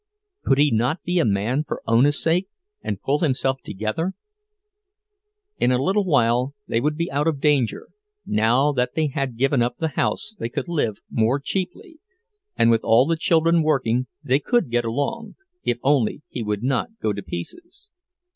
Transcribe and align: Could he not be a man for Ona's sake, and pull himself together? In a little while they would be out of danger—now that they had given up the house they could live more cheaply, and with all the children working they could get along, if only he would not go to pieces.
Could 0.43 0.57
he 0.57 0.71
not 0.71 1.03
be 1.03 1.19
a 1.19 1.25
man 1.25 1.63
for 1.63 1.83
Ona's 1.87 2.19
sake, 2.19 2.47
and 2.81 2.99
pull 2.99 3.19
himself 3.19 3.61
together? 3.61 4.13
In 5.59 5.71
a 5.71 5.77
little 5.79 6.05
while 6.05 6.55
they 6.67 6.81
would 6.81 6.97
be 6.97 7.11
out 7.11 7.27
of 7.27 7.39
danger—now 7.39 8.71
that 8.71 8.95
they 8.95 9.09
had 9.09 9.37
given 9.37 9.61
up 9.61 9.77
the 9.77 9.89
house 9.89 10.33
they 10.39 10.49
could 10.49 10.67
live 10.67 11.01
more 11.11 11.39
cheaply, 11.39 11.99
and 12.57 12.71
with 12.71 12.81
all 12.83 13.05
the 13.05 13.15
children 13.15 13.61
working 13.61 14.07
they 14.23 14.39
could 14.39 14.71
get 14.71 14.85
along, 14.85 15.35
if 15.63 15.77
only 15.83 16.23
he 16.29 16.41
would 16.41 16.63
not 16.63 16.97
go 16.99 17.13
to 17.13 17.21
pieces. 17.21 17.91